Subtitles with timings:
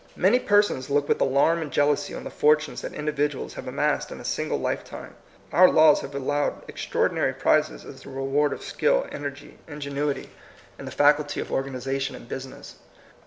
[0.15, 4.11] Many persons look with alarm and jeal ousy on the fortunes that individuals have amassed
[4.11, 5.13] in a single lifetime.
[5.51, 10.31] Our laws have allowed extraordinary prizes as the reward of skill, energy, ingenuity,
[10.79, 11.05] and the y 182 THE COMING PEOPLE.
[11.05, 12.75] faculty of organization in business.